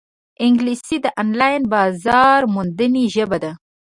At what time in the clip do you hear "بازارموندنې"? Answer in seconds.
1.73-3.03